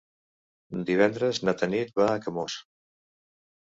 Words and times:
Divendres 0.89 1.43
na 1.45 1.57
Tanit 1.61 1.95
va 2.03 2.11
a 2.17 2.19
Camós. 2.27 2.61